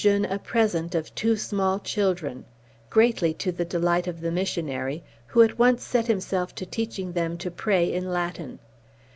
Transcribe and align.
An 0.03 0.07
Indian 0.07 0.21
made 0.23 0.23
Le 0.23 0.31
Jeune 0.31 0.35
a 0.35 0.39
present 0.43 0.95
of 0.95 1.13
two 1.13 1.35
small 1.37 1.79
children, 1.79 2.45
greatly 2.89 3.35
to 3.35 3.51
the 3.51 3.65
delight 3.65 4.07
of 4.07 4.19
the 4.21 4.31
missionary, 4.31 5.03
who 5.27 5.43
at 5.43 5.59
once 5.59 5.83
set 5.85 6.07
himself 6.07 6.55
to 6.55 6.65
teaching 6.65 7.11
them 7.11 7.37
to 7.37 7.51
pray 7.51 7.93
in 7.93 8.09
Latin. 8.11 8.57